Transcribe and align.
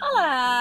Olá, 0.00 0.57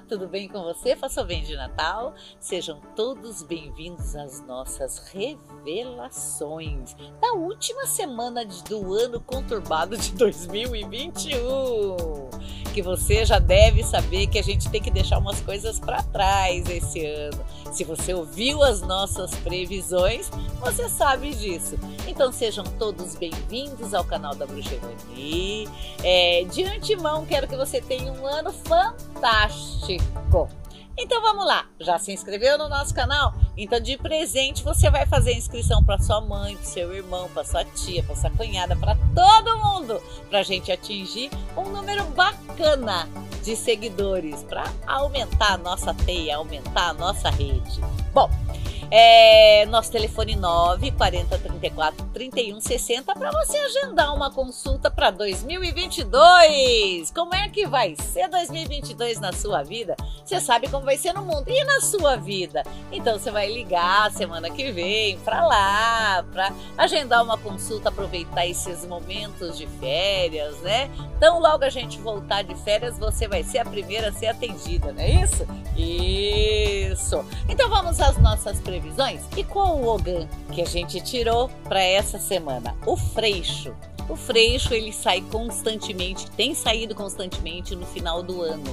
tudo 0.00 0.28
bem 0.28 0.48
com 0.48 0.62
você? 0.62 0.94
Faça 0.94 1.24
bem 1.24 1.42
de 1.42 1.56
Natal. 1.56 2.14
Sejam 2.38 2.80
todos 2.94 3.42
bem-vindos 3.42 4.14
às 4.14 4.44
nossas 4.46 4.98
revelações 5.08 6.94
da 7.20 7.32
última 7.32 7.86
semana 7.86 8.44
do 8.44 8.92
ano 8.94 9.20
conturbado 9.20 9.96
de 9.96 10.12
2021. 10.12 11.96
Que 12.74 12.82
você 12.82 13.24
já 13.24 13.38
deve 13.38 13.82
saber 13.82 14.26
que 14.26 14.38
a 14.38 14.42
gente 14.42 14.68
tem 14.68 14.82
que 14.82 14.90
deixar 14.90 15.18
umas 15.18 15.40
coisas 15.40 15.80
para 15.80 16.02
trás 16.02 16.68
esse 16.68 17.06
ano. 17.06 17.42
Se 17.72 17.84
você 17.84 18.12
ouviu 18.12 18.62
as 18.62 18.82
nossas 18.82 19.34
previsões, 19.36 20.30
você 20.60 20.88
sabe 20.88 21.34
disso. 21.34 21.78
Então 22.06 22.30
sejam 22.30 22.64
todos 22.64 23.14
bem-vindos 23.14 23.94
ao 23.94 24.04
canal 24.04 24.34
da 24.34 24.46
Bruxa 24.46 24.74
Evani. 24.74 25.68
É, 26.02 26.44
de 26.44 26.64
antemão, 26.64 27.24
quero 27.24 27.48
que 27.48 27.56
você 27.56 27.80
tenha 27.80 28.12
um 28.12 28.26
ano 28.26 28.52
fantástico. 28.52 29.15
Então 30.98 31.20
vamos 31.20 31.44
lá, 31.44 31.66
já 31.78 31.98
se 31.98 32.10
inscreveu 32.10 32.56
no 32.56 32.70
nosso 32.70 32.94
canal? 32.94 33.34
Então 33.54 33.78
de 33.78 33.98
presente 33.98 34.64
você 34.64 34.88
vai 34.88 35.04
fazer 35.04 35.34
inscrição 35.34 35.84
para 35.84 35.98
sua 35.98 36.22
mãe, 36.22 36.56
para 36.56 36.64
seu 36.64 36.94
irmão, 36.94 37.28
para 37.28 37.44
sua 37.44 37.64
tia, 37.66 38.02
para 38.02 38.16
sua 38.16 38.30
cunhada, 38.30 38.74
para 38.74 38.96
todo 39.14 39.58
mundo, 39.58 40.00
para 40.30 40.38
a 40.38 40.42
gente 40.42 40.72
atingir 40.72 41.30
um 41.54 41.64
número 41.68 42.02
bacana 42.06 43.06
de 43.42 43.54
seguidores, 43.54 44.42
para 44.42 44.64
aumentar 44.86 45.52
a 45.52 45.58
nossa 45.58 45.92
teia, 45.92 46.36
aumentar 46.36 46.88
a 46.88 46.94
nossa 46.94 47.28
rede. 47.28 47.80
Bom, 48.14 48.30
é, 48.90 49.66
nosso 49.66 49.90
telefone 49.90 50.36
9 50.36 50.90
40 50.92 51.38
34 51.38 52.06
31 52.12 52.60
60 52.60 53.14
para 53.14 53.30
você 53.32 53.56
agendar 53.58 54.14
uma 54.14 54.30
consulta 54.30 54.90
para 54.90 55.10
2022. 55.10 57.10
Como 57.10 57.34
é 57.34 57.48
que 57.48 57.66
vai 57.66 57.96
ser 57.96 58.28
2022 58.28 59.20
na 59.20 59.32
sua 59.32 59.62
vida? 59.62 59.96
Você 60.24 60.40
sabe 60.40 60.68
como 60.68 60.84
vai 60.84 60.96
ser 60.96 61.12
no 61.12 61.22
mundo 61.22 61.48
e 61.48 61.64
na 61.64 61.80
sua 61.80 62.16
vida. 62.16 62.62
Então 62.92 63.18
você 63.18 63.30
vai 63.30 63.52
ligar 63.52 64.10
semana 64.12 64.50
que 64.50 64.70
vem 64.72 65.18
para 65.20 65.46
lá, 65.46 66.24
para 66.32 66.52
agendar 66.76 67.22
uma 67.22 67.38
consulta, 67.38 67.88
aproveitar 67.88 68.46
esses 68.46 68.84
momentos 68.84 69.56
de 69.56 69.66
férias, 69.66 70.56
né? 70.60 70.90
Então 71.16 71.40
logo 71.40 71.64
a 71.64 71.70
gente 71.70 71.98
voltar 71.98 72.42
de 72.42 72.54
férias, 72.56 72.98
você 72.98 73.26
vai 73.26 73.42
ser 73.42 73.58
a 73.58 73.64
primeira 73.64 74.08
a 74.08 74.12
ser 74.12 74.26
atendida, 74.26 74.92
não 74.92 75.00
é 75.00 75.10
isso? 75.10 75.46
Isso. 75.76 77.24
Então 77.48 77.68
vamos 77.68 78.00
às 78.00 78.16
nossas 78.18 78.60
previsões? 78.76 79.22
E 79.36 79.42
qual 79.42 79.78
o 79.78 79.88
Ogan 79.88 80.28
que 80.52 80.60
a 80.60 80.66
gente 80.66 81.00
tirou 81.00 81.48
para 81.64 81.82
essa 81.82 82.18
semana? 82.18 82.76
O 82.86 82.96
freixo. 82.96 83.74
O 84.08 84.14
freixo 84.14 84.74
ele 84.74 84.92
sai 84.92 85.20
constantemente, 85.22 86.30
tem 86.32 86.54
saído 86.54 86.94
constantemente 86.94 87.74
no 87.74 87.86
final 87.86 88.22
do 88.22 88.42
ano, 88.42 88.64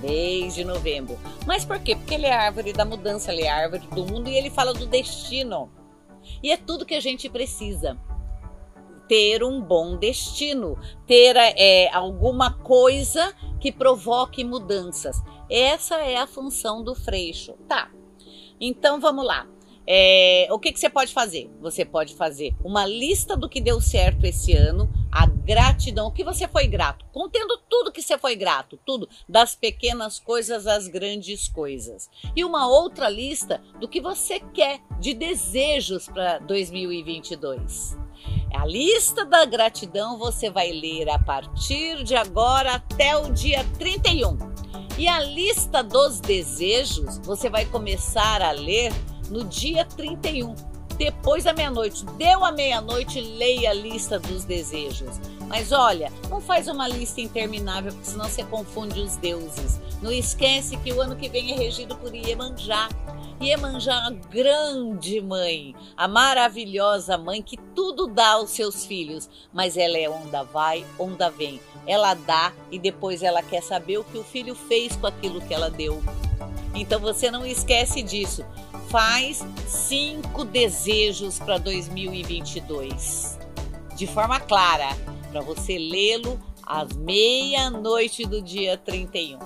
desde 0.00 0.64
novembro. 0.64 1.18
Mas 1.46 1.64
por 1.64 1.78
quê? 1.78 1.94
Porque 1.94 2.14
ele 2.14 2.26
é 2.26 2.32
árvore 2.32 2.72
da 2.72 2.84
mudança, 2.84 3.32
ele 3.32 3.42
é 3.42 3.50
árvore 3.50 3.86
do 3.94 4.04
mundo 4.06 4.28
e 4.28 4.36
ele 4.36 4.50
fala 4.50 4.72
do 4.72 4.86
destino. 4.86 5.70
E 6.42 6.50
é 6.50 6.56
tudo 6.56 6.86
que 6.86 6.94
a 6.94 7.00
gente 7.00 7.28
precisa 7.28 7.96
ter 9.06 9.44
um 9.44 9.60
bom 9.60 9.96
destino, 9.96 10.78
ter 11.06 11.36
é, 11.36 11.90
alguma 11.92 12.54
coisa 12.54 13.34
que 13.60 13.70
provoque 13.70 14.42
mudanças. 14.42 15.22
Essa 15.48 15.96
é 15.96 16.16
a 16.16 16.26
função 16.26 16.82
do 16.82 16.94
freixo. 16.94 17.52
Tá, 17.68 17.90
então 18.60 19.00
vamos 19.00 19.24
lá. 19.24 19.46
É, 19.86 20.46
o 20.50 20.58
que, 20.58 20.72
que 20.72 20.78
você 20.78 20.88
pode 20.88 21.12
fazer? 21.12 21.50
Você 21.60 21.84
pode 21.84 22.14
fazer 22.14 22.54
uma 22.62 22.86
lista 22.86 23.36
do 23.36 23.48
que 23.48 23.60
deu 23.60 23.80
certo 23.80 24.24
esse 24.24 24.52
ano, 24.52 24.88
a 25.10 25.26
gratidão, 25.26 26.06
o 26.06 26.12
que 26.12 26.22
você 26.22 26.46
foi 26.46 26.66
grato, 26.68 27.04
contendo 27.12 27.58
tudo 27.68 27.90
que 27.90 28.00
você 28.00 28.16
foi 28.16 28.36
grato, 28.36 28.78
tudo, 28.86 29.08
das 29.28 29.56
pequenas 29.56 30.20
coisas 30.20 30.66
às 30.66 30.86
grandes 30.86 31.48
coisas. 31.48 32.08
E 32.36 32.44
uma 32.44 32.68
outra 32.68 33.08
lista 33.08 33.60
do 33.80 33.88
que 33.88 34.00
você 34.00 34.38
quer 34.38 34.80
de 35.00 35.14
desejos 35.14 36.06
para 36.06 36.38
2022. 36.38 38.01
A 38.54 38.66
lista 38.66 39.24
da 39.24 39.44
gratidão 39.44 40.18
você 40.18 40.50
vai 40.50 40.70
ler 40.70 41.08
a 41.08 41.18
partir 41.18 42.04
de 42.04 42.14
agora 42.14 42.74
até 42.74 43.16
o 43.16 43.32
dia 43.32 43.64
31. 43.78 44.38
E 44.98 45.08
a 45.08 45.20
lista 45.20 45.82
dos 45.82 46.20
desejos 46.20 47.18
você 47.18 47.48
vai 47.48 47.64
começar 47.64 48.42
a 48.42 48.52
ler 48.52 48.92
no 49.30 49.44
dia 49.44 49.84
31, 49.84 50.54
depois 50.98 51.44
da 51.44 51.52
meia-noite. 51.52 52.04
Deu 52.18 52.44
a 52.44 52.52
meia-noite, 52.52 53.20
leia 53.20 53.70
a 53.70 53.74
lista 53.74 54.18
dos 54.18 54.44
desejos. 54.44 55.18
Mas 55.48 55.72
olha, 55.72 56.12
não 56.28 56.40
faz 56.40 56.68
uma 56.68 56.86
lista 56.86 57.20
interminável, 57.20 57.92
porque 57.92 58.10
senão 58.10 58.26
você 58.26 58.44
confunde 58.44 59.00
os 59.00 59.16
deuses. 59.16 59.80
Não 60.00 60.12
esquece 60.12 60.76
que 60.76 60.92
o 60.92 61.00
ano 61.00 61.16
que 61.16 61.28
vem 61.28 61.52
é 61.52 61.56
regido 61.56 61.96
por 61.96 62.14
Iemanjá. 62.14 62.88
Iemanjá, 63.40 64.06
a 64.06 64.10
grande 64.10 65.20
mãe, 65.20 65.74
a 65.96 66.06
maravilhosa 66.06 67.18
mãe 67.18 67.42
que 67.42 67.56
tudo 67.74 68.06
dá 68.06 68.32
aos 68.32 68.50
seus 68.50 68.84
filhos, 68.84 69.28
mas 69.52 69.76
ela 69.76 69.98
é 69.98 70.08
onda 70.08 70.42
vai, 70.42 70.84
onda 70.98 71.30
vem. 71.30 71.60
Ela 71.86 72.14
dá 72.14 72.52
e 72.70 72.78
depois 72.78 73.22
ela 73.22 73.42
quer 73.42 73.62
saber 73.62 73.98
o 73.98 74.04
que 74.04 74.18
o 74.18 74.24
filho 74.24 74.54
fez 74.54 74.94
com 74.96 75.06
aquilo 75.06 75.40
que 75.40 75.52
ela 75.52 75.70
deu. 75.70 76.02
Então 76.74 77.00
você 77.00 77.30
não 77.30 77.44
esquece 77.44 78.02
disso. 78.02 78.44
Faz 78.88 79.44
cinco 79.66 80.44
desejos 80.44 81.38
para 81.38 81.58
2022, 81.58 83.38
de 83.96 84.06
forma 84.06 84.38
clara, 84.38 84.88
para 85.30 85.40
você 85.40 85.78
lê-lo 85.78 86.38
às 86.64 86.92
meia-noite 86.94 88.24
do 88.24 88.42
dia 88.42 88.76
31. 88.76 89.38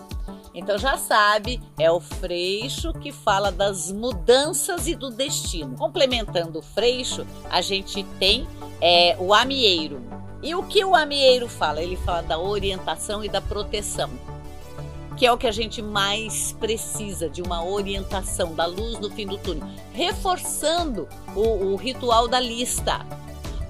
Então 0.56 0.78
já 0.78 0.96
sabe, 0.96 1.60
é 1.78 1.90
o 1.92 2.00
Freixo 2.00 2.90
que 2.94 3.12
fala 3.12 3.52
das 3.52 3.92
mudanças 3.92 4.88
e 4.88 4.94
do 4.94 5.10
destino. 5.10 5.76
Complementando 5.76 6.60
o 6.60 6.62
Freixo, 6.62 7.26
a 7.50 7.60
gente 7.60 8.02
tem 8.18 8.48
é, 8.80 9.14
o 9.20 9.34
Amieiro. 9.34 10.00
E 10.42 10.54
o 10.54 10.62
que 10.62 10.82
o 10.82 10.94
Amieiro 10.94 11.46
fala? 11.46 11.82
Ele 11.82 11.96
fala 11.96 12.22
da 12.22 12.38
orientação 12.38 13.22
e 13.22 13.28
da 13.28 13.40
proteção 13.40 14.10
que 15.16 15.24
é 15.24 15.32
o 15.32 15.38
que 15.38 15.46
a 15.46 15.52
gente 15.52 15.80
mais 15.80 16.52
precisa 16.52 17.28
de 17.28 17.40
uma 17.40 17.64
orientação 17.64 18.54
da 18.54 18.66
luz 18.66 18.98
no 19.00 19.10
fim 19.10 19.26
do 19.26 19.38
túnel, 19.38 19.66
reforçando 19.92 21.08
o, 21.34 21.72
o 21.72 21.76
ritual 21.76 22.28
da 22.28 22.38
lista. 22.38 23.00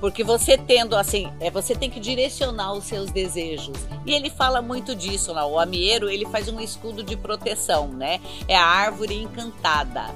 Porque 0.01 0.23
você 0.23 0.59
tendo 0.59 0.95
assim, 0.95 1.33
é, 1.41 1.51
você 1.51 1.75
tem 1.75 1.89
que 1.89 1.99
direcionar 1.99 2.73
os 2.73 2.85
seus 2.85 3.11
desejos. 3.11 3.77
E 4.05 4.13
ele 4.13 4.29
fala 4.31 4.61
muito 4.61 4.95
disso 4.95 5.33
lá. 5.33 5.47
O 5.47 5.59
amieiro, 5.59 6.11
ele 6.11 6.27
faz 6.27 6.49
um 6.49 6.61
escudo 6.61 7.03
de 7.03 7.17
proteção, 7.17 7.89
né? 7.89 8.21
É 8.47 8.57
a 8.57 8.67
árvore 8.67 9.15
encantada. 9.15 10.15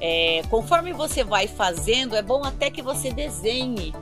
É, 0.00 0.42
conforme 0.50 0.92
você 0.92 1.24
vai 1.24 1.46
fazendo, 1.46 2.14
é 2.14 2.22
bom 2.22 2.44
até 2.44 2.70
que 2.70 2.82
você 2.82 3.10
desenhe 3.10 3.92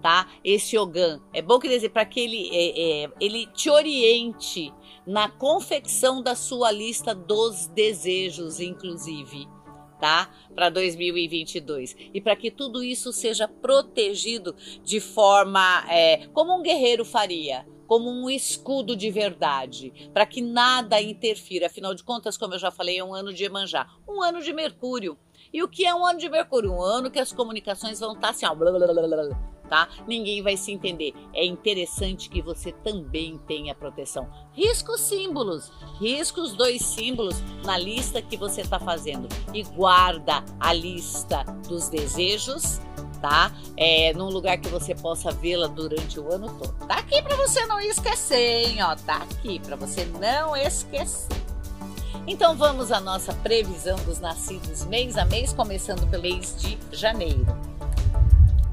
tá? 0.00 0.26
Esse 0.42 0.78
Ogan. 0.78 1.20
É 1.32 1.42
bom 1.42 1.58
que 1.58 1.68
dizer 1.68 1.90
para 1.90 2.04
que 2.04 2.20
ele, 2.20 2.48
é, 2.52 3.04
é, 3.04 3.10
ele 3.20 3.46
te 3.46 3.68
oriente 3.68 4.72
na 5.06 5.28
confecção 5.28 6.22
da 6.22 6.34
sua 6.34 6.70
lista 6.70 7.14
dos 7.14 7.66
desejos, 7.66 8.60
inclusive 8.60 9.46
tá? 10.00 10.30
Para 10.54 10.70
2022 10.70 11.96
e 12.12 12.20
para 12.20 12.34
que 12.34 12.50
tudo 12.50 12.82
isso 12.82 13.12
seja 13.12 13.46
protegido 13.46 14.54
de 14.82 14.98
forma 14.98 15.84
é, 15.88 16.26
como 16.28 16.56
um 16.56 16.62
guerreiro 16.62 17.04
faria, 17.04 17.66
como 17.86 18.10
um 18.10 18.30
escudo 18.30 18.96
de 18.96 19.10
verdade, 19.10 20.10
para 20.12 20.24
que 20.24 20.40
nada 20.40 21.00
interfira. 21.00 21.66
Afinal 21.66 21.94
de 21.94 22.02
contas, 22.02 22.36
como 22.36 22.54
eu 22.54 22.58
já 22.58 22.70
falei, 22.70 22.98
é 22.98 23.04
um 23.04 23.14
ano 23.14 23.32
de 23.32 23.44
Emanjá, 23.44 23.86
um 24.08 24.22
ano 24.22 24.40
de 24.40 24.52
Mercúrio. 24.52 25.18
E 25.52 25.62
o 25.62 25.68
que 25.68 25.84
é 25.84 25.94
um 25.94 26.06
ano 26.06 26.18
de 26.18 26.28
Mercúrio? 26.28 26.72
Um 26.72 26.82
ano 26.82 27.10
que 27.10 27.18
as 27.18 27.32
comunicações 27.32 27.98
vão 27.98 28.12
estar 28.12 28.30
assim, 28.30 28.46
ó, 28.46 28.54
blá, 28.54 28.70
blá, 28.70 28.86
blá, 28.86 29.59
tá? 29.70 29.88
Ninguém 30.06 30.42
vai 30.42 30.56
se 30.56 30.72
entender. 30.72 31.14
É 31.32 31.46
interessante 31.46 32.28
que 32.28 32.42
você 32.42 32.72
também 32.72 33.38
tenha 33.46 33.74
proteção. 33.74 34.28
Risca 34.52 34.92
os 34.92 35.00
símbolos, 35.00 35.72
risca 36.00 36.40
os 36.40 36.54
dois 36.54 36.82
símbolos 36.82 37.40
na 37.64 37.78
lista 37.78 38.20
que 38.20 38.36
você 38.36 38.62
está 38.62 38.80
fazendo 38.80 39.28
e 39.54 39.62
guarda 39.62 40.44
a 40.58 40.72
lista 40.72 41.44
dos 41.68 41.88
desejos 41.88 42.80
tá? 43.20 43.52
É, 43.76 44.14
num 44.14 44.30
lugar 44.30 44.56
que 44.56 44.68
você 44.70 44.94
possa 44.94 45.30
vê-la 45.30 45.66
durante 45.66 46.18
o 46.18 46.32
ano 46.32 46.48
todo. 46.58 46.72
Tá 46.86 46.94
aqui 47.00 47.20
para 47.20 47.36
você 47.36 47.66
não 47.66 47.78
esquecer, 47.78 48.66
hein? 48.66 48.82
Ó, 48.82 48.96
tá 48.96 49.16
aqui 49.16 49.58
para 49.58 49.76
você 49.76 50.06
não 50.06 50.56
esquecer. 50.56 51.28
Então 52.26 52.56
vamos 52.56 52.90
à 52.90 52.98
nossa 52.98 53.34
previsão 53.34 53.98
dos 54.04 54.20
nascidos 54.20 54.86
mês 54.86 55.18
a 55.18 55.26
mês, 55.26 55.52
começando 55.52 56.08
pelo 56.08 56.22
mês 56.22 56.56
de 56.58 56.78
janeiro. 56.92 57.69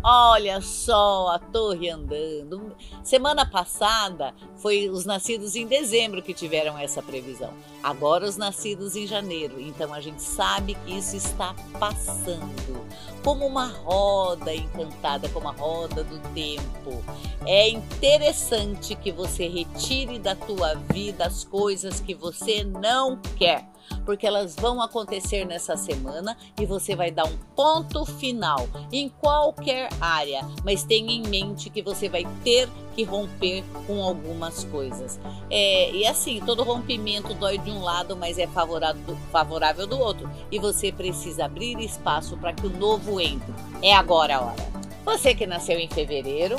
Olha 0.10 0.62
só 0.62 1.28
a 1.36 1.38
torre 1.38 1.90
andando. 1.90 2.74
Semana 3.04 3.46
passada 3.46 4.34
foi 4.58 4.90
os 4.90 5.06
nascidos 5.06 5.56
em 5.56 5.68
dezembro 5.68 6.22
que 6.22 6.34
tiveram 6.34 6.78
essa 6.78 7.02
previsão. 7.02 7.54
Agora 7.82 8.26
os 8.26 8.38
nascidos 8.38 8.96
em 8.96 9.06
janeiro. 9.06 9.60
Então 9.60 9.94
a 9.94 10.02
gente 10.02 10.22
sabe 10.22 10.76
que 10.86 10.98
isso 10.98 11.16
está 11.16 11.56
passando 11.80 12.86
como 13.24 13.46
uma 13.46 13.68
roda 13.68 14.54
encantada, 14.54 15.30
como 15.30 15.50
a 15.50 15.52
roda 15.52 16.04
do 16.04 16.20
tempo. 16.34 17.04
É 17.46 17.70
interessante 17.70 18.96
que 18.96 19.12
você 19.12 19.48
retire 19.48 20.20
da 20.20 20.36
tua 20.36 20.76
vida 20.76 21.26
as 21.26 21.44
coisas 21.44 22.00
que 22.00 22.14
você 22.14 22.64
não 22.64 23.20
quer 23.38 23.68
porque 24.06 24.28
elas 24.28 24.56
vão 24.56 24.82
acontecer 24.82 25.46
nessa 25.46 25.76
semana 25.76 26.38
e 26.60 26.66
você 26.66 26.96
vai 26.96 27.12
dar 27.12 27.26
um 27.26 27.38
ponto 27.56 28.06
final 28.06 28.68
em 28.92 29.10
qualquer 29.10 29.90
área, 30.00 30.42
mas 30.64 30.84
tenha 30.84 31.12
em 31.12 31.24
mente 31.28 31.70
que 31.70 31.82
você 31.82 32.10
vai 32.10 32.26
ter 32.44 32.70
que 32.98 33.04
romper 33.04 33.64
com 33.86 34.04
algumas 34.04 34.64
coisas. 34.64 35.20
É, 35.52 35.92
e 35.92 36.08
assim, 36.08 36.42
todo 36.44 36.64
rompimento 36.64 37.36
dói 37.36 37.60
de 37.60 37.70
um 37.70 37.84
lado, 37.84 38.18
mas 38.18 38.40
é 38.40 38.48
favorável 38.48 39.86
do, 39.86 40.00
outro. 40.00 40.28
E 40.52 40.58
você 40.58 40.92
precisa 40.92 41.46
abrir 41.46 41.80
espaço 41.80 42.36
para 42.38 42.54
que 42.54 42.66
o 42.66 42.72
novo 42.72 43.22
entre. 43.22 43.54
É 43.84 43.94
agora 43.94 44.38
a 44.38 44.42
hora. 44.42 44.68
Você 45.06 45.36
que 45.36 45.46
nasceu 45.46 45.78
em 45.78 45.88
fevereiro, 45.88 46.56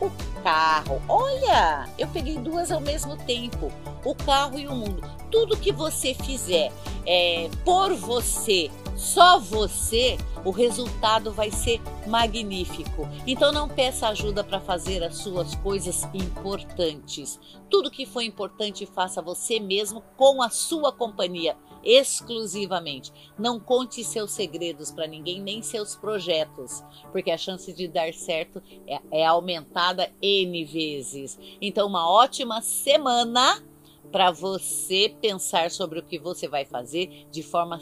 o 0.00 0.10
carro. 0.42 1.02
Olha, 1.06 1.86
eu 1.98 2.08
peguei 2.08 2.38
duas 2.38 2.72
ao 2.72 2.80
mesmo 2.80 3.14
tempo: 3.18 3.70
o 4.02 4.14
carro 4.14 4.58
e 4.58 4.66
o 4.66 4.74
mundo. 4.74 5.02
Tudo 5.30 5.58
que 5.58 5.72
você 5.72 6.14
fizer 6.14 6.72
é, 7.06 7.50
por 7.66 7.94
você, 7.94 8.70
só 8.96 9.38
você, 9.38 10.18
o 10.44 10.50
resultado 10.50 11.32
vai 11.32 11.50
ser 11.50 11.80
magnífico. 12.06 13.08
Então 13.26 13.52
não 13.52 13.68
peça 13.68 14.08
ajuda 14.08 14.42
para 14.44 14.60
fazer 14.60 15.02
as 15.02 15.16
suas 15.16 15.54
coisas 15.56 16.04
importantes. 16.14 17.38
Tudo 17.70 17.90
que 17.90 18.06
for 18.06 18.22
importante, 18.22 18.86
faça 18.86 19.22
você 19.22 19.58
mesmo 19.58 20.02
com 20.16 20.42
a 20.42 20.50
sua 20.50 20.92
companhia 20.92 21.56
exclusivamente. 21.84 23.12
Não 23.38 23.58
conte 23.58 24.04
seus 24.04 24.30
segredos 24.32 24.90
para 24.90 25.06
ninguém, 25.06 25.40
nem 25.40 25.62
seus 25.62 25.96
projetos, 25.96 26.82
porque 27.10 27.30
a 27.30 27.38
chance 27.38 27.72
de 27.72 27.88
dar 27.88 28.12
certo 28.14 28.62
é, 28.86 29.00
é 29.10 29.26
aumentada 29.26 30.12
N 30.20 30.64
vezes. 30.64 31.38
Então, 31.60 31.88
uma 31.88 32.08
ótima 32.08 32.62
semana 32.62 33.62
para 34.10 34.30
você 34.30 35.14
pensar 35.20 35.70
sobre 35.70 35.98
o 35.98 36.02
que 36.02 36.18
você 36.18 36.46
vai 36.46 36.64
fazer 36.64 37.26
de 37.30 37.42
forma 37.42 37.80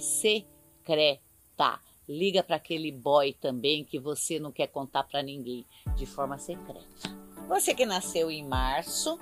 secreta. 0.90 1.80
Liga 2.08 2.42
para 2.42 2.56
aquele 2.56 2.90
boy 2.90 3.32
também 3.34 3.84
que 3.84 3.98
você 3.98 4.40
não 4.40 4.50
quer 4.50 4.66
contar 4.66 5.04
para 5.04 5.22
ninguém 5.22 5.64
de 5.94 6.06
forma 6.06 6.38
secreta. 6.38 6.84
Você 7.46 7.72
que 7.72 7.86
nasceu 7.86 8.30
em 8.30 8.44
março, 8.44 9.16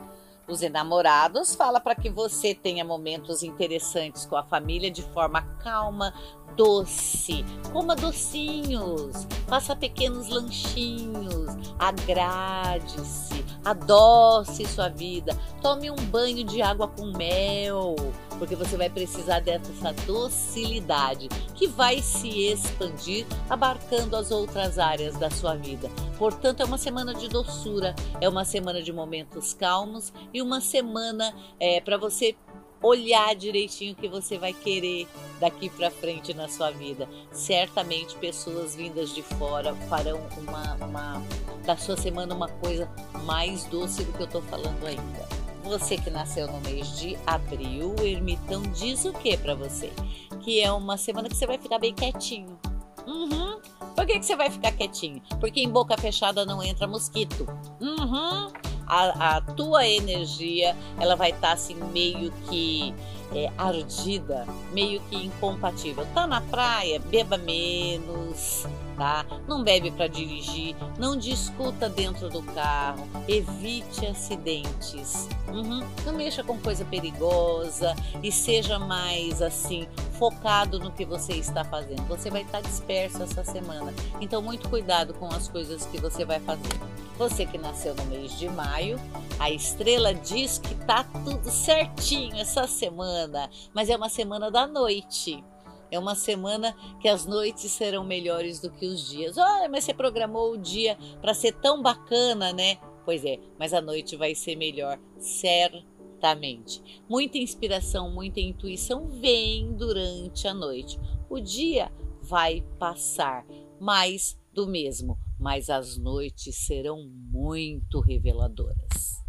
os 0.46 0.62
enamorados 0.62 1.54
fala 1.54 1.80
para 1.80 1.94
que 1.94 2.08
você 2.08 2.54
tenha 2.54 2.84
momentos 2.84 3.42
interessantes 3.42 4.24
com 4.24 4.36
a 4.36 4.42
família 4.42 4.90
de 4.90 5.02
forma 5.02 5.42
calma, 5.58 6.14
doce. 6.56 7.44
Coma 7.72 7.94
docinhos, 7.94 9.26
faça 9.46 9.76
pequenos 9.76 10.28
lanchinhos, 10.28 11.46
agrade-se, 11.78 13.44
adoce 13.64 14.66
sua 14.66 14.88
vida. 14.88 15.36
Tome 15.60 15.90
um 15.90 15.96
banho 15.96 16.44
de 16.44 16.62
água 16.62 16.88
com 16.88 17.06
mel, 17.16 17.94
porque 18.38 18.56
você 18.56 18.76
vai 18.76 18.88
precisar 18.88 19.40
dessa 19.40 19.92
docilidade 20.06 21.28
que 21.54 21.66
vai 21.66 22.00
se 22.00 22.28
expandir, 22.28 23.26
abarcando 23.50 24.16
as 24.16 24.30
outras 24.30 24.78
áreas 24.78 25.16
da 25.16 25.30
sua 25.30 25.54
vida. 25.56 25.90
Portanto, 26.18 26.60
é 26.60 26.64
uma 26.64 26.78
semana 26.78 27.14
de 27.14 27.28
doçura, 27.28 27.94
é 28.20 28.28
uma 28.28 28.44
semana 28.44 28.82
de 28.82 28.92
momentos 28.92 29.52
calmos 29.54 30.12
e 30.32 30.40
uma 30.40 30.60
semana 30.60 31.34
é, 31.60 31.80
para 31.80 31.96
você 31.96 32.34
olhar 32.82 33.34
direitinho 33.34 33.92
o 33.92 33.96
que 33.96 34.08
você 34.08 34.38
vai 34.38 34.52
querer 34.52 35.06
daqui 35.40 35.68
para 35.68 35.90
frente 35.90 36.32
na 36.34 36.48
sua 36.48 36.70
vida. 36.70 37.08
Certamente 37.32 38.16
pessoas 38.16 38.74
vindas 38.74 39.14
de 39.14 39.22
fora 39.22 39.74
farão 39.88 40.20
uma, 40.36 40.74
uma 40.74 41.22
da 41.64 41.76
sua 41.76 41.96
semana 41.96 42.34
uma 42.34 42.48
coisa 42.48 42.88
mais 43.24 43.64
doce 43.64 44.04
do 44.04 44.12
que 44.12 44.20
eu 44.20 44.26
estou 44.26 44.42
falando 44.42 44.84
ainda. 44.86 45.28
Você 45.64 45.98
que 45.98 46.08
nasceu 46.08 46.46
no 46.46 46.60
mês 46.60 46.98
de 46.98 47.18
abril, 47.26 47.94
o 48.00 48.06
ermitão 48.06 48.62
diz 48.62 49.04
o 49.04 49.12
que 49.12 49.36
para 49.36 49.54
você? 49.54 49.92
Que 50.40 50.60
é 50.60 50.72
uma 50.72 50.96
semana 50.96 51.28
que 51.28 51.36
você 51.36 51.46
vai 51.46 51.58
ficar 51.58 51.78
bem 51.78 51.92
quietinho. 51.92 52.58
Uhum. 53.06 53.60
Por 53.94 54.06
que, 54.06 54.18
que 54.18 54.24
você 54.24 54.36
vai 54.36 54.48
ficar 54.48 54.72
quietinho? 54.72 55.20
Porque 55.40 55.60
em 55.60 55.68
boca 55.68 55.96
fechada 55.98 56.46
não 56.46 56.62
entra 56.62 56.86
mosquito. 56.86 57.46
Uhum 57.80 58.67
a, 58.88 59.36
a 59.36 59.40
tua 59.40 59.86
energia 59.86 60.76
ela 60.98 61.14
vai 61.14 61.30
estar 61.30 61.48
tá, 61.48 61.52
assim 61.52 61.74
meio 61.92 62.32
que 62.48 62.94
é, 63.32 63.50
ardida, 63.58 64.46
meio 64.72 65.00
que 65.02 65.16
incompatível. 65.16 66.06
Tá 66.14 66.26
na 66.26 66.40
praia, 66.40 66.98
beba 66.98 67.36
menos, 67.36 68.66
tá? 68.96 69.24
Não 69.46 69.62
bebe 69.62 69.90
para 69.90 70.06
dirigir, 70.06 70.74
não 70.98 71.16
discuta 71.16 71.88
dentro 71.88 72.28
do 72.30 72.42
carro, 72.42 73.06
evite 73.28 74.06
acidentes, 74.06 75.28
uhum. 75.48 75.86
não 76.04 76.14
mexa 76.14 76.42
com 76.42 76.58
coisa 76.58 76.84
perigosa 76.84 77.94
e 78.22 78.32
seja 78.32 78.78
mais 78.78 79.42
assim 79.42 79.86
focado 80.18 80.78
no 80.78 80.90
que 80.90 81.04
você 81.04 81.34
está 81.34 81.64
fazendo. 81.64 82.06
Você 82.08 82.30
vai 82.30 82.42
estar 82.42 82.60
disperso 82.60 83.22
essa 83.22 83.44
semana, 83.44 83.92
então 84.20 84.40
muito 84.40 84.68
cuidado 84.68 85.14
com 85.14 85.26
as 85.26 85.48
coisas 85.48 85.86
que 85.86 86.00
você 86.00 86.24
vai 86.24 86.40
fazer. 86.40 86.78
Você 87.18 87.44
que 87.44 87.58
nasceu 87.58 87.96
no 87.96 88.04
mês 88.06 88.38
de 88.38 88.48
maio, 88.48 88.96
a 89.40 89.50
estrela 89.50 90.14
diz 90.14 90.56
que 90.56 90.72
tá 90.86 91.02
tudo 91.02 91.50
certinho 91.50 92.36
essa 92.36 92.64
semana, 92.68 93.50
mas 93.74 93.90
é 93.90 93.96
uma 93.96 94.08
semana 94.08 94.52
da 94.52 94.68
noite. 94.68 95.42
É 95.90 95.98
uma 95.98 96.14
semana 96.14 96.76
que 97.00 97.08
as 97.08 97.26
noites 97.26 97.72
serão 97.72 98.04
melhores 98.04 98.60
do 98.60 98.70
que 98.70 98.86
os 98.86 99.08
dias. 99.08 99.36
Olha, 99.36 99.68
mas 99.68 99.82
você 99.82 99.92
programou 99.92 100.52
o 100.52 100.58
dia 100.58 100.96
para 101.20 101.34
ser 101.34 101.54
tão 101.54 101.82
bacana, 101.82 102.52
né? 102.52 102.78
Pois 103.04 103.24
é, 103.24 103.40
mas 103.58 103.74
a 103.74 103.80
noite 103.80 104.14
vai 104.14 104.32
ser 104.36 104.54
melhor, 104.54 104.96
certamente. 105.18 107.02
Muita 107.08 107.36
inspiração, 107.36 108.12
muita 108.12 108.38
intuição 108.38 109.08
vem 109.08 109.72
durante 109.72 110.46
a 110.46 110.54
noite. 110.54 111.00
O 111.28 111.40
dia 111.40 111.90
vai 112.22 112.62
passar, 112.78 113.44
mais 113.80 114.38
do 114.52 114.66
mesmo, 114.68 115.18
mas 115.38 115.70
as 115.70 115.96
noites 115.96 116.66
serão 116.66 117.08
muito 117.30 118.00
reveladoras. 118.00 119.22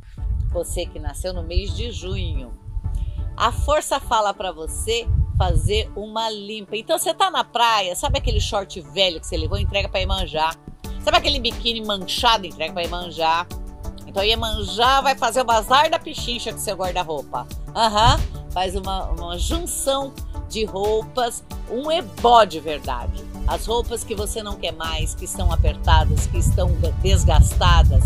Você 0.52 0.86
que 0.86 1.00
nasceu 1.00 1.34
no 1.34 1.44
mês 1.44 1.76
de 1.76 1.92
junho, 1.92 2.58
a 3.38 3.52
força 3.52 4.00
fala 4.00 4.34
para 4.34 4.52
você 4.52 5.08
fazer 5.38 5.90
uma 5.96 6.30
limpa. 6.30 6.76
Então 6.76 6.98
você 6.98 7.14
tá 7.14 7.32
na 7.32 7.44
praia, 7.44 7.96
sabe 7.96 8.18
aquele 8.18 8.42
short 8.42 8.82
velho 8.82 9.20
que 9.22 9.28
você 9.28 9.38
levou, 9.38 9.58
entrega 9.58 9.88
para 9.88 10.06
manjar. 10.06 10.58
Sabe 11.02 11.18
aquele 11.18 11.40
biquíni 11.40 11.86
manchado, 11.86 12.46
entrega 12.46 12.74
para 12.74 12.88
manjar. 12.90 13.48
Então 14.06 14.24
Iemanjá 14.24 15.02
vai 15.02 15.16
fazer 15.16 15.42
o 15.42 15.46
bazar 15.46 15.90
da 15.90 16.00
pichincha 16.00 16.52
com 16.52 16.58
seu 16.58 16.76
guarda-roupa. 16.76 17.48
Aham, 17.76 18.16
uhum. 18.16 18.52
faz 18.52 18.76
uma, 18.76 19.06
uma 19.12 19.38
junção 19.38 20.12
de 20.50 20.66
roupas, 20.66 21.44
um 21.70 21.92
ebó 21.92 22.44
de 22.44 22.60
verdade. 22.60 23.29
As 23.50 23.66
roupas 23.66 24.04
que 24.04 24.14
você 24.14 24.44
não 24.44 24.56
quer 24.56 24.74
mais, 24.74 25.16
que 25.16 25.26
estão 25.26 25.52
apertadas, 25.52 26.28
que 26.28 26.38
estão 26.38 26.72
desgastadas, 27.02 28.04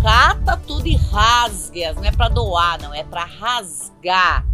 cata 0.00 0.56
tudo 0.56 0.86
e 0.86 0.96
rasgue-as. 0.96 1.96
Não 1.96 2.04
é 2.04 2.12
para 2.12 2.28
doar, 2.28 2.80
não, 2.80 2.94
é 2.94 3.02
para 3.02 3.24
rasgar 3.24 4.46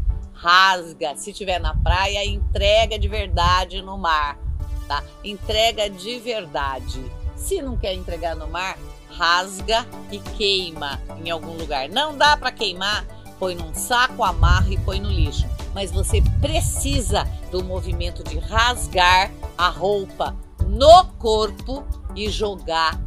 rasga. 0.44 1.16
Se 1.16 1.32
tiver 1.32 1.58
na 1.58 1.74
praia, 1.74 2.24
entrega 2.26 2.98
de 2.98 3.08
verdade 3.08 3.80
no 3.80 3.96
mar, 3.96 4.38
tá? 4.86 5.02
Entrega 5.24 5.88
de 5.88 6.18
verdade. 6.18 7.02
Se 7.34 7.62
não 7.62 7.78
quer 7.78 7.94
entregar 7.94 8.36
no 8.36 8.46
mar, 8.48 8.76
rasga 9.08 9.86
e 10.12 10.18
queima 10.18 11.00
em 11.24 11.30
algum 11.30 11.56
lugar. 11.56 11.88
Não 11.88 12.16
dá 12.16 12.36
para 12.36 12.52
queimar, 12.52 13.06
põe 13.38 13.54
num 13.54 13.74
saco, 13.74 14.22
amarra 14.22 14.68
e 14.68 14.78
põe 14.78 15.00
no 15.00 15.10
lixo. 15.10 15.46
Mas 15.74 15.90
você 15.90 16.22
precisa 16.40 17.24
do 17.50 17.62
movimento 17.62 18.22
de 18.22 18.38
rasgar 18.38 19.30
a 19.58 19.68
roupa 19.68 20.36
no 20.66 21.04
corpo 21.18 21.84
e 22.14 22.30
jogar 22.30 22.98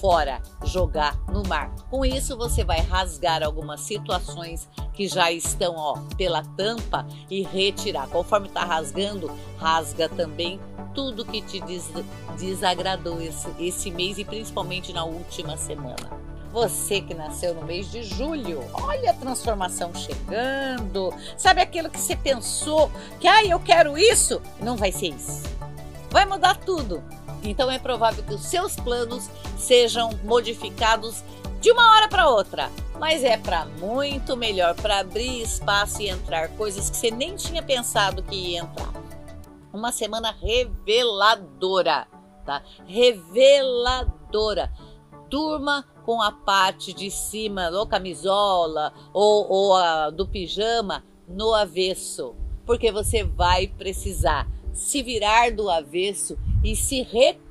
fora, 0.00 0.42
jogar 0.64 1.16
no 1.28 1.42
mar. 1.46 1.70
Com 1.88 2.04
isso, 2.04 2.36
você 2.36 2.64
vai 2.64 2.80
rasgar 2.80 3.42
algumas 3.42 3.80
situações 3.80 4.68
que 4.92 5.08
já 5.08 5.30
estão 5.30 5.74
ó, 5.76 5.98
pela 6.16 6.42
tampa 6.42 7.06
e 7.30 7.42
retirar. 7.42 8.08
Conforme 8.08 8.48
está 8.48 8.64
rasgando, 8.64 9.30
rasga 9.58 10.08
também 10.08 10.60
tudo 10.94 11.24
que 11.24 11.42
te 11.42 11.60
des 11.60 11.90
desagradou 12.38 13.20
esse, 13.20 13.48
esse 13.58 13.90
mês 13.90 14.18
e 14.18 14.24
principalmente 14.24 14.92
na 14.92 15.04
última 15.04 15.56
semana. 15.56 16.25
Você 16.52 17.00
que 17.00 17.14
nasceu 17.14 17.54
no 17.54 17.62
mês 17.62 17.90
de 17.90 18.02
julho, 18.02 18.64
olha 18.72 19.10
a 19.10 19.14
transformação 19.14 19.92
chegando. 19.94 21.12
Sabe 21.36 21.60
aquilo 21.60 21.90
que 21.90 22.00
você 22.00 22.16
pensou 22.16 22.90
que, 23.20 23.28
ah, 23.28 23.44
eu 23.44 23.60
quero 23.60 23.98
isso? 23.98 24.40
Não 24.60 24.76
vai 24.76 24.90
ser 24.90 25.08
isso. 25.08 25.42
Vai 26.10 26.24
mudar 26.24 26.56
tudo. 26.56 27.02
Então 27.42 27.70
é 27.70 27.78
provável 27.78 28.24
que 28.24 28.34
os 28.34 28.44
seus 28.46 28.74
planos 28.76 29.28
sejam 29.58 30.10
modificados 30.24 31.22
de 31.60 31.70
uma 31.70 31.92
hora 31.92 32.08
para 32.08 32.28
outra. 32.28 32.70
mas 32.98 33.22
é 33.22 33.36
para 33.36 33.66
muito 33.66 34.36
melhor, 34.36 34.74
para 34.74 35.00
abrir 35.00 35.42
espaço 35.42 36.00
e 36.00 36.08
entrar 36.08 36.48
coisas 36.50 36.88
que 36.88 36.96
você 36.96 37.10
nem 37.10 37.36
tinha 37.36 37.62
pensado 37.62 38.22
que 38.22 38.34
ia 38.34 38.60
entrar. 38.60 38.90
Uma 39.72 39.92
semana 39.92 40.34
reveladora, 40.40 42.06
tá? 42.44 42.62
Reveladora. 42.86 44.72
Durma 45.28 45.84
com 46.06 46.22
a 46.22 46.30
parte 46.30 46.92
de 46.92 47.10
cima, 47.10 47.68
ou 47.70 47.84
camisola, 47.84 48.94
ou, 49.12 49.50
ou 49.50 49.74
a, 49.74 50.08
do 50.08 50.24
pijama, 50.24 51.04
no 51.28 51.52
avesso, 51.52 52.36
porque 52.64 52.92
você 52.92 53.24
vai 53.24 53.66
precisar 53.66 54.48
se 54.72 55.02
virar 55.02 55.50
do 55.50 55.68
avesso 55.68 56.38
e 56.62 56.76
se 56.76 57.02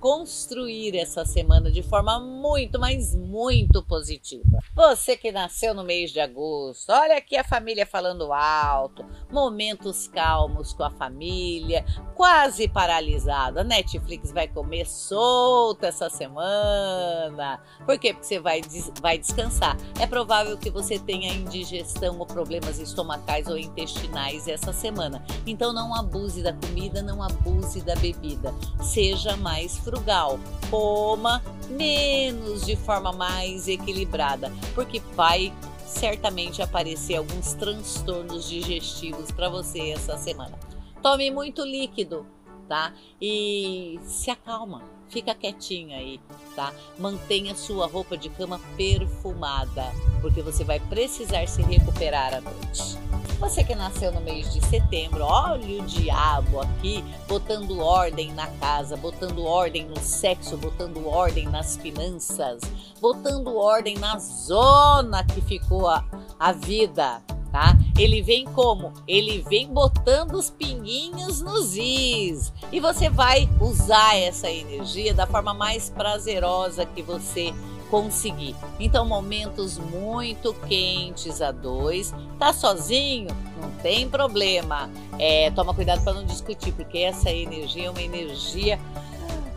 reconstruir 0.06 0.96
essa 0.96 1.26
semana 1.26 1.72
de 1.72 1.82
forma 1.82 2.20
muito, 2.20 2.80
mas 2.80 3.16
muito 3.16 3.82
positiva. 3.82 4.60
Você 4.76 5.18
que 5.18 5.32
nasceu 5.32 5.74
no 5.74 5.84
mês 5.84 6.12
de 6.12 6.20
agosto, 6.20 6.92
olha 6.92 7.18
aqui 7.18 7.36
a 7.36 7.44
família 7.44 7.88
falando 7.88 8.32
alto, 8.32 9.04
momentos 9.32 10.08
calmos 10.08 10.74
com 10.74 10.84
a 10.84 10.92
família, 10.92 11.84
quase 12.14 12.68
paralisada. 12.68 13.64
Netflix 13.64 14.32
vai 14.32 14.48
comer 14.48 14.86
solta 14.86 15.88
essa 15.88 16.08
semana. 16.08 17.60
Por 17.84 17.98
quê? 17.98 18.14
Porque 18.14 18.28
você 18.28 18.40
vai, 18.40 18.62
vai 19.02 19.18
descansar. 19.18 19.76
É 20.00 20.06
provável 20.06 20.56
que 20.56 20.70
você 20.70 21.00
tenha 21.00 21.34
indigestão 21.34 22.20
ou 22.20 22.28
problemas 22.28 22.78
estomacais 22.78 23.48
ou 23.48 23.58
intestinais 23.58 24.48
essa 24.48 24.72
semana. 24.72 25.26
Então 25.48 25.74
não 25.74 25.96
abuse 25.96 26.44
da 26.44 26.54
comida, 26.54 27.02
não 27.02 27.24
abuse 27.24 27.82
da 27.82 27.96
bebida. 27.96 28.54
Seja 28.84 29.36
mais 29.36 29.80
frugal. 29.96 30.40
Coma 30.70 31.42
menos 31.70 32.66
de 32.66 32.76
forma 32.76 33.12
mais 33.12 33.68
equilibrada, 33.68 34.52
porque 34.74 35.00
vai 35.16 35.54
certamente 35.86 36.62
aparecer 36.62 37.16
alguns 37.16 37.54
transtornos 37.54 38.48
digestivos 38.50 39.32
para 39.32 39.50
você 39.50 39.92
essa 39.92 40.18
semana. 40.18 40.60
Tome 41.02 41.32
muito 41.32 41.64
líquido, 41.64 42.26
tá? 42.68 42.94
E 43.22 44.00
se 44.04 44.30
acalma, 44.30 44.84
fica 45.08 45.34
quietinho 45.34 45.96
aí, 45.96 46.20
tá? 46.56 46.74
Mantenha 46.98 47.54
sua 47.56 47.88
roupa 47.88 48.18
de 48.18 48.30
cama 48.30 48.60
perfumada, 48.78 49.92
porque 50.22 50.42
você 50.42 50.64
vai 50.64 50.80
precisar 50.80 51.48
se 51.48 51.62
recuperar 51.62 52.34
à 52.34 52.42
noite. 52.42 52.98
Você 53.40 53.66
que 53.66 53.76
nasceu 53.76 54.14
no 54.14 54.22
mês 54.22 54.54
de 54.54 54.66
setembro, 54.66 55.24
olha 55.24 55.82
o 55.82 55.86
diabo 55.86 56.62
aqui 56.62 57.04
botando 57.28 57.80
ordem 57.80 58.34
na 58.34 58.48
casa, 58.48 58.96
botando 58.96 59.44
ordem 59.44 59.86
no 59.86 60.00
sexo, 60.00 60.56
botando 60.56 61.06
ordem 61.06 61.46
nas 61.46 61.76
finanças, 61.76 62.62
botando 63.02 63.56
ordem 63.58 63.98
na 63.98 64.18
zona 64.20 65.24
que 65.26 65.42
ficou 65.42 65.88
a, 65.88 66.04
a 66.40 66.54
vida, 66.54 67.22
tá? 67.56 67.74
Ele 67.98 68.22
vem 68.22 68.44
como? 68.44 68.92
Ele 69.08 69.42
vem 69.50 69.70
botando 69.70 70.34
os 70.34 70.50
pinguinhos 70.50 71.40
nos 71.40 71.78
is. 71.78 72.52
E 72.70 72.82
você 72.82 73.10
vai 73.10 73.48
usar 73.62 74.18
essa 74.18 74.52
energia 74.52 75.14
da 75.14 75.26
forma 75.26 75.54
mais 75.54 75.90
prazerosa 75.90 76.86
que 76.86 77.02
você 77.02 77.54
conseguir. 77.90 78.58
Então, 78.78 79.06
momentos 79.06 79.78
muito 79.78 80.54
quentes 80.68 81.42
a 81.42 81.54
dois. 81.54 82.14
Tá 82.38 82.52
sozinho? 82.52 83.30
Não 83.62 83.72
tem 83.82 84.10
problema. 84.10 84.90
É, 85.18 85.50
toma 85.52 85.74
cuidado 85.74 86.04
para 86.04 86.12
não 86.12 86.26
discutir, 86.26 86.74
porque 86.74 86.98
essa 86.98 87.32
energia 87.32 87.86
é 87.86 87.90
uma 87.90 88.02
energia 88.02 88.78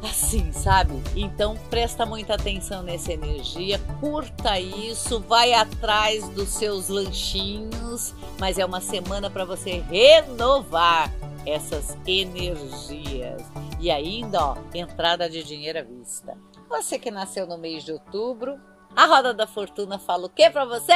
assim, 0.03 0.53
sabe? 0.53 0.95
Então 1.17 1.57
presta 1.71 2.07
muita 2.07 2.35
atenção 2.35 2.83
nessa 2.83 3.13
energia, 3.13 3.79
curta 4.01 4.59
isso, 4.59 5.21
vai 5.21 5.53
atrás 5.53 6.29
dos 6.31 6.49
seus 6.49 6.89
lanchinhos, 6.89 8.15
mas 8.39 8.59
é 8.59 8.65
uma 8.65 8.81
semana 8.81 9.29
para 9.31 9.45
você 9.45 9.81
renovar 9.91 11.13
essas 11.47 11.97
energias. 12.07 13.43
E 13.81 13.91
ainda, 13.91 14.45
ó, 14.45 14.57
entrada 14.75 15.29
de 15.29 15.43
dinheiro 15.43 15.79
à 15.79 15.83
vista. 15.83 16.37
Você 16.69 16.99
que 16.99 17.11
nasceu 17.11 17.47
no 17.47 17.57
mês 17.57 17.85
de 17.85 17.93
outubro, 17.93 18.59
a 18.95 19.07
roda 19.07 19.33
da 19.33 19.47
fortuna 19.47 19.99
fala 19.99 20.27
o 20.27 20.29
que 20.29 20.51
para 20.51 20.65
você? 20.65 20.95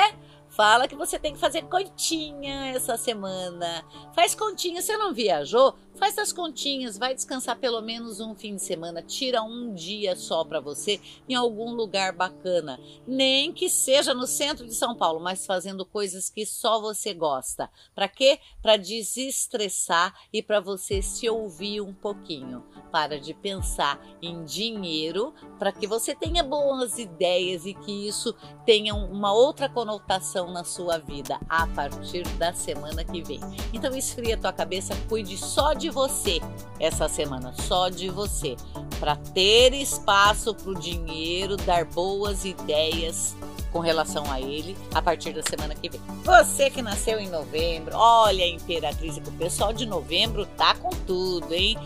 Fala 0.53 0.87
que 0.87 0.95
você 0.95 1.19
tem 1.19 1.33
que 1.33 1.41
fazer 1.41 1.63
continha 1.63 2.67
essa 2.67 2.99
semana. 2.99 3.83
Faz 4.15 4.35
continha, 4.35 4.83
você 4.83 4.95
não 4.99 5.15
viajou? 5.15 5.75
Faz 5.95 6.19
as 6.19 6.31
continhas, 6.31 6.99
vai 6.99 7.15
descansar 7.15 7.59
pelo 7.59 7.81
menos 7.81 8.21
um 8.21 8.35
fim 8.35 8.57
de 8.57 8.63
semana, 8.63 9.03
tira 9.03 9.43
um 9.43 9.73
dia 9.73 10.15
só 10.15 10.45
para 10.45 10.61
você 10.61 11.01
em 11.27 11.35
algum 11.35 11.73
lugar 11.73 12.13
bacana, 12.13 12.79
nem 13.07 13.53
que 13.53 13.71
seja 13.71 14.13
no 14.13 14.27
centro 14.27 14.67
de 14.67 14.75
São 14.75 14.95
Paulo, 14.95 15.21
mas 15.21 15.47
fazendo 15.47 15.87
coisas 15.87 16.29
que 16.29 16.45
só 16.45 16.81
você 16.81 17.15
gosta. 17.15 17.71
Para 17.95 18.09
quê? 18.09 18.39
Para 18.61 18.77
desestressar 18.77 20.15
e 20.33 20.43
para 20.43 20.61
você 20.61 21.01
se 21.01 21.29
ouvir 21.31 21.81
um 21.81 21.95
pouquinho. 21.95 22.63
Para 22.91 23.19
de 23.19 23.33
pensar 23.33 24.03
em 24.21 24.45
dinheiro, 24.45 25.33
para 25.59 25.73
que 25.73 25.87
você 25.87 26.15
tenha 26.15 26.43
boas 26.43 26.99
ideias 26.99 27.65
e 27.65 27.73
que 27.73 28.07
isso 28.07 28.35
tenha 28.67 28.95
uma 28.95 29.33
outra 29.33 29.69
conotação 29.69 30.42
na 30.51 30.65
sua 30.65 30.99
vida 30.99 31.39
a 31.49 31.67
partir 31.69 32.27
da 32.39 32.53
semana 32.53 33.05
que 33.05 33.23
vem. 33.23 33.41
Então 33.73 33.95
esfria 33.95 34.37
tua 34.37 34.53
cabeça, 34.53 34.97
cuide 35.09 35.37
só 35.37 35.73
de 35.73 35.91
você 35.91 36.41
essa 36.81 37.09
semana, 37.09 37.53
só 37.53 37.89
de 37.89 38.09
você, 38.09 38.57
para 38.99 39.17
ter 39.17 39.75
espaço 39.75 40.55
para 40.55 40.71
o 40.71 40.75
dinheiro, 40.75 41.57
dar 41.57 41.85
boas 41.85 42.45
ideias 42.45 43.35
com 43.73 43.81
relação 43.81 44.31
a 44.31 44.41
ele 44.41 44.77
a 44.95 45.01
partir 45.01 45.33
da 45.33 45.43
semana 45.43 45.75
que 45.75 45.89
vem. 45.89 46.01
Você 46.23 46.71
que 46.71 46.83
nasceu 46.83 47.19
em 47.19 47.29
novembro, 47.29 47.97
olha 47.97 48.45
a 48.45 48.49
Imperatriz, 48.49 49.17
o 49.17 49.33
pessoal 49.33 49.73
de 49.73 49.87
novembro 49.87 50.47
tá 50.57 50.75
com 50.75 50.91
tudo, 50.91 51.53
hein? 51.55 51.77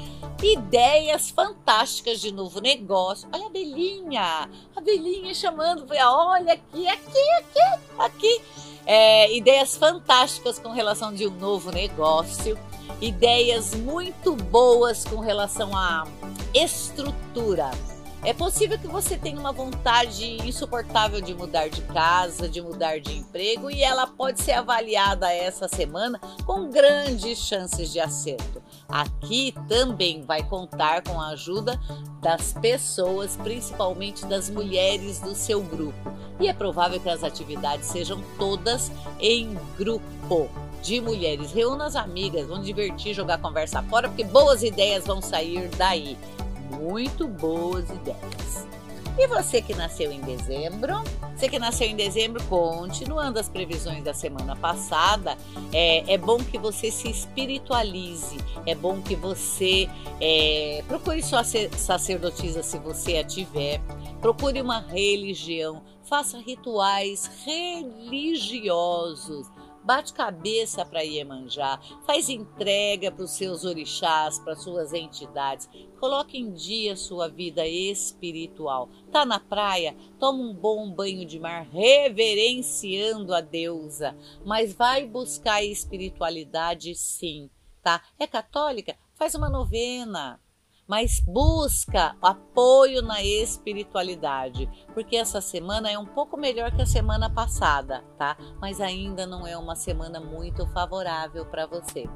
Ideias 0.43 1.31
fantásticas 1.31 2.21
de 2.21 2.33
novo 2.33 2.61
negócio. 2.61 3.29
Olha 3.33 3.47
a 3.47 3.51
Belinha, 3.51 4.51
a 4.75 4.81
Belinha 4.81 5.33
chamando, 5.33 5.87
olha 5.91 6.53
aqui, 6.55 6.89
aqui, 6.89 7.31
aqui, 7.39 7.81
aqui. 7.99 8.43
É, 8.85 9.35
ideias 9.35 9.77
fantásticas 9.77 10.59
com 10.59 10.71
relação 10.71 11.13
de 11.13 11.27
um 11.27 11.31
novo 11.31 11.71
negócio 11.71 12.57
ideias 13.01 13.75
muito 13.75 14.35
boas 14.35 15.05
com 15.05 15.17
relação 15.17 15.77
à 15.77 16.07
estrutura. 16.55 17.71
É 18.27 18.33
possível 18.33 18.77
que 18.77 18.89
você 18.89 19.17
tenha 19.17 19.39
uma 19.39 19.53
vontade 19.53 20.39
insuportável 20.45 21.21
de 21.21 21.33
mudar 21.33 21.69
de 21.69 21.81
casa, 21.83 22.49
de 22.49 22.61
mudar 22.61 22.99
de 22.99 23.19
emprego, 23.19 23.71
e 23.71 23.85
ela 23.85 24.05
pode 24.05 24.43
ser 24.43 24.51
avaliada 24.51 25.33
essa 25.33 25.69
semana 25.69 26.19
com 26.45 26.69
grandes 26.69 27.39
chances 27.39 27.93
de 27.93 28.01
acerto. 28.01 28.61
Aqui 28.89 29.55
também 29.69 30.23
vai 30.23 30.43
contar 30.43 31.05
com 31.05 31.21
a 31.21 31.29
ajuda 31.29 31.81
das 32.21 32.53
pessoas, 32.53 33.37
principalmente 33.37 34.27
das 34.27 34.51
mulheres 34.51 35.21
do 35.21 35.33
seu 35.33 35.63
grupo. 35.63 36.13
E 36.41 36.49
é 36.49 36.53
provável 36.53 36.99
que 36.99 37.09
as 37.09 37.23
atividades 37.23 37.87
sejam 37.87 38.21
todas 38.37 38.91
em 39.21 39.57
grupo 39.79 40.51
de 40.83 41.01
mulheres. 41.01 41.53
Reúna 41.53 41.87
as 41.87 41.95
amigas, 41.95 42.49
vão 42.49 42.61
divertir, 42.61 43.15
jogar 43.15 43.39
conversa 43.39 43.85
fora, 43.85 44.09
porque 44.09 44.25
boas 44.25 44.65
ideias 44.65 45.07
vão 45.07 45.23
sair 45.23 45.69
daí. 45.77 46.19
Muito 46.71 47.27
boas 47.27 47.91
ideias. 47.91 48.67
E 49.19 49.27
você 49.27 49.63
que 49.63 49.75
nasceu 49.75 50.13
em 50.13 50.21
dezembro, 50.21 51.03
você 51.35 51.49
que 51.49 51.59
nasceu 51.59 51.89
em 51.89 51.97
dezembro, 51.97 52.45
continuando 52.45 53.39
as 53.39 53.49
previsões 53.49 54.05
da 54.05 54.13
semana 54.13 54.55
passada, 54.55 55.39
é, 55.73 56.13
é 56.13 56.19
bom 56.19 56.37
que 56.37 56.59
você 56.59 56.91
se 56.91 57.09
espiritualize, 57.09 58.37
é 58.67 58.75
bom 58.75 59.01
que 59.01 59.17
você 59.17 59.89
é, 60.21 60.85
procure 60.87 61.23
sua 61.23 61.43
sacerdotisa 61.45 62.63
se 62.63 62.79
você 62.79 63.17
a 63.17 63.25
tiver, 63.25 63.81
procure 64.21 64.61
uma 64.61 64.81
religião, 64.81 65.83
faça 66.05 66.39
rituais 66.39 67.31
religiosos 67.47 69.51
bate 69.87 70.13
cabeça 70.13 70.85
para 70.85 71.03
Iemanjá, 71.03 71.79
faz 72.05 72.29
entrega 72.29 73.13
para 73.13 73.25
os 73.25 73.31
seus 73.31 73.65
orixás, 73.65 74.37
para 74.41 74.57
suas 74.57 74.93
entidades, 74.93 75.69
coloque 76.01 76.37
em 76.37 76.53
dia 76.53 76.97
sua 76.97 77.29
vida 77.29 77.65
espiritual. 77.65 78.91
Tá 79.13 79.25
na 79.25 79.39
praia, 79.39 79.97
toma 80.19 80.43
um 80.43 80.53
bom 80.53 80.91
banho 80.91 81.25
de 81.25 81.39
mar, 81.39 81.69
reverenciando 81.71 83.33
a 83.33 83.41
deusa, 83.41 84.17
mas 84.45 84.75
vai 84.75 85.07
buscar 85.07 85.63
espiritualidade 85.63 86.93
sim, 86.97 87.49
tá? 87.81 88.03
É 88.19 88.27
católica? 88.27 88.97
Faz 89.15 89.37
uma 89.37 89.49
novena 89.49 90.41
mas 90.87 91.21
busca 91.21 92.15
apoio 92.23 93.03
na 93.03 93.23
espiritualidade, 93.23 94.69
porque 94.95 95.17
essa 95.17 95.41
semana 95.41 95.91
é 95.91 95.99
um 95.99 96.07
pouco 96.07 96.37
melhor 96.37 96.71
que 96.71 96.83
a 96.83 96.87
semana 96.87 97.29
passada, 97.29 98.05
tá? 98.17 98.37
Mas 98.61 98.81
ainda 98.81 99.27
não 99.27 99.47
é 99.47 99.57
uma 99.57 99.75
semana 99.75 100.21
muito 100.21 100.67
favorável 100.69 101.45
para 101.47 101.67
você. 101.67 102.09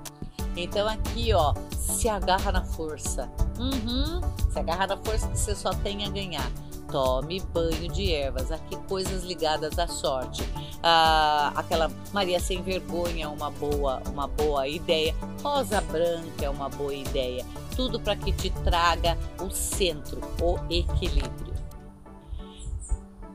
Então 0.57 0.89
aqui, 0.89 1.33
ó, 1.33 1.55
se 1.71 2.09
agarra 2.09 2.53
na 2.53 2.65
força. 2.65 3.31
Uhum, 3.59 4.21
se 4.50 4.59
agarra 4.59 4.87
na 4.87 4.97
força 4.97 5.29
que 5.29 5.39
você 5.39 5.55
só 5.55 5.71
tem 5.71 6.05
a 6.05 6.09
ganhar. 6.09 6.50
tome 6.91 7.39
banho 7.39 7.89
de 7.89 8.12
ervas. 8.12 8.50
Aqui 8.50 8.77
coisas 8.89 9.23
ligadas 9.23 9.79
à 9.79 9.87
sorte. 9.87 10.43
Ah, 10.83 11.53
aquela 11.55 11.89
Maria 12.12 12.41
sem 12.41 12.62
vergonha 12.62 13.27
é 13.27 13.29
uma 13.29 13.49
boa, 13.50 14.03
uma 14.12 14.27
boa 14.27 14.67
ideia. 14.67 15.15
Rosa 15.41 15.81
branca 15.83 16.45
é 16.45 16.50
uma 16.50 16.69
boa 16.69 16.93
ideia. 16.93 17.45
Tudo 17.75 18.00
para 18.00 18.17
que 18.17 18.33
te 18.33 18.50
traga 18.50 19.17
o 19.41 19.50
centro, 19.50 20.21
o 20.41 20.59
equilíbrio. 20.71 21.55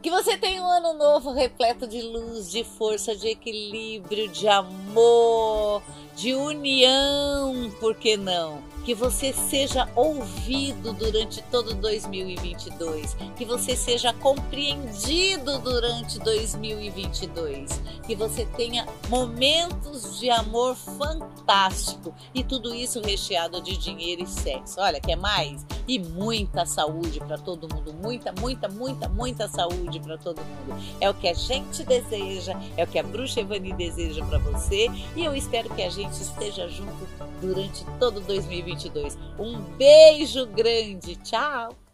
Que 0.01 0.11
você 0.11 0.37
tenha 0.37 0.61
um 0.61 0.69
ano 0.69 0.93
novo 0.93 1.33
repleto 1.33 1.87
de 1.87 2.01
luz, 2.01 2.51
de 2.51 2.63
força, 2.63 3.15
de 3.15 3.29
equilíbrio, 3.29 4.27
de 4.29 4.47
amor, 4.47 5.81
de 6.15 6.33
união, 6.33 7.71
por 7.79 7.95
que 7.95 8.15
não? 8.15 8.63
que 8.85 8.93
você 8.93 9.33
seja 9.33 9.89
ouvido 9.95 10.93
durante 10.93 11.41
todo 11.49 11.73
2022, 11.73 13.17
que 13.35 13.43
você 13.43 13.75
seja 13.75 14.13
compreendido 14.13 15.57
durante 15.57 16.19
2022, 16.19 17.81
que 18.05 18.15
você 18.15 18.45
tenha 18.45 18.85
momentos 19.09 20.19
de 20.19 20.29
amor 20.29 20.75
fantástico 20.75 22.13
e 22.31 22.43
tudo 22.43 22.75
isso 22.75 23.01
recheado 23.01 23.59
de 23.59 23.75
dinheiro 23.75 24.21
e 24.21 24.27
sexo. 24.27 24.79
Olha, 24.79 24.99
quer 24.99 25.15
mais? 25.15 25.65
E 25.87 25.97
muita 25.97 26.63
saúde 26.67 27.19
para 27.19 27.39
todo 27.39 27.67
mundo, 27.73 27.91
muita, 27.91 28.31
muita, 28.39 28.67
muita, 28.67 29.09
muita 29.09 29.47
saúde 29.47 29.99
para 29.99 30.17
todo 30.19 30.37
mundo. 30.37 30.79
É 31.01 31.09
o 31.09 31.13
que 31.15 31.27
a 31.27 31.33
gente 31.33 31.83
deseja, 31.83 32.53
é 32.77 32.83
o 32.83 32.87
que 32.87 32.99
a 32.99 33.03
Bruxa 33.03 33.41
Evani 33.41 33.73
deseja 33.73 34.23
para 34.25 34.37
você 34.37 34.89
e 35.15 35.25
eu 35.25 35.35
espero 35.35 35.73
que 35.73 35.81
a 35.81 35.89
gente 36.05 36.21
esteja 36.21 36.67
junto 36.67 37.07
durante 37.41 37.85
todo 37.99 38.19
2022. 38.21 39.17
Um 39.39 39.59
beijo 39.77 40.45
grande, 40.47 41.15
tchau! 41.17 41.84